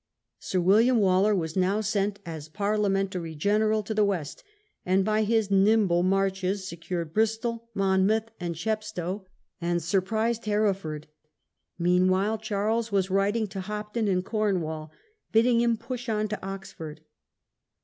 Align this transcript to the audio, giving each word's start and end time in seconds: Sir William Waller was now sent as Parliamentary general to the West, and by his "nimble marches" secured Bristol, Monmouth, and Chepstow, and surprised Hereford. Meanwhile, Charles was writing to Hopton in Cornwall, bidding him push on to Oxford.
Sir 0.39 0.59
William 0.59 0.97
Waller 0.97 1.35
was 1.35 1.55
now 1.55 1.79
sent 1.79 2.17
as 2.25 2.49
Parliamentary 2.49 3.35
general 3.35 3.83
to 3.83 3.93
the 3.93 4.03
West, 4.03 4.43
and 4.83 5.05
by 5.05 5.21
his 5.21 5.51
"nimble 5.51 6.01
marches" 6.01 6.67
secured 6.67 7.13
Bristol, 7.13 7.69
Monmouth, 7.75 8.31
and 8.39 8.55
Chepstow, 8.55 9.27
and 9.61 9.79
surprised 9.79 10.45
Hereford. 10.45 11.05
Meanwhile, 11.77 12.39
Charles 12.39 12.91
was 12.91 13.11
writing 13.11 13.45
to 13.49 13.61
Hopton 13.61 14.07
in 14.07 14.23
Cornwall, 14.23 14.91
bidding 15.31 15.61
him 15.61 15.77
push 15.77 16.09
on 16.09 16.27
to 16.29 16.43
Oxford. 16.43 17.01